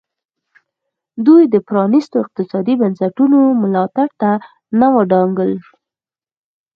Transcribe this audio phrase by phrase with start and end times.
[1.25, 4.29] دوی د پرانیستو اقتصادي بنسټونو ملاتړ ته
[4.79, 5.51] نه ودانګل.